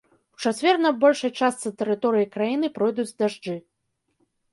У 0.35 0.45
чацвер 0.51 0.75
на 0.85 0.91
большай 1.01 1.31
частцы 1.39 1.71
тэрыторыі 1.81 2.29
краіны 2.37 2.71
пройдуць 2.79 3.15
дажджы. 3.25 3.55